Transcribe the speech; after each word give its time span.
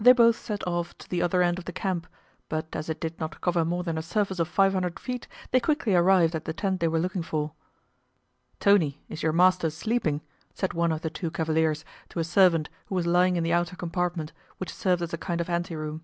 They 0.00 0.14
both 0.14 0.36
set 0.38 0.66
off 0.66 0.96
to 0.96 1.06
the 1.06 1.20
other 1.20 1.42
end 1.42 1.58
of 1.58 1.66
the 1.66 1.74
camp, 1.74 2.06
but 2.48 2.74
as 2.74 2.88
it 2.88 2.98
did 3.02 3.20
not 3.20 3.42
cover 3.42 3.66
more 3.66 3.82
than 3.84 3.98
a 3.98 4.02
surface 4.02 4.38
of 4.38 4.48
five 4.48 4.72
hundred 4.72 4.98
feet 4.98 5.28
they 5.50 5.60
quickly 5.60 5.94
arrived 5.94 6.34
at 6.34 6.46
the 6.46 6.54
tent 6.54 6.80
they 6.80 6.88
were 6.88 6.98
looking 6.98 7.22
for. 7.22 7.52
"Tony, 8.60 9.02
is 9.10 9.22
your 9.22 9.34
master 9.34 9.68
sleeping?" 9.68 10.22
said 10.54 10.72
one 10.72 10.90
of 10.90 11.02
the 11.02 11.10
two 11.10 11.30
cavaliers 11.30 11.84
to 12.08 12.18
a 12.18 12.24
servant 12.24 12.70
who 12.86 12.94
was 12.94 13.06
lying 13.06 13.36
in 13.36 13.44
the 13.44 13.52
outer 13.52 13.76
compartment, 13.76 14.32
which 14.56 14.72
served 14.74 15.02
as 15.02 15.12
a 15.12 15.18
kind 15.18 15.38
of 15.38 15.50
ante 15.50 15.76
room. 15.76 16.02